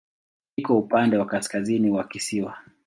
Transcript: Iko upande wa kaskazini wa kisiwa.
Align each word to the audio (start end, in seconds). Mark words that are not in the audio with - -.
Iko 0.55 0.77
upande 0.77 1.17
wa 1.17 1.25
kaskazini 1.27 1.89
wa 1.89 2.03
kisiwa. 2.03 2.57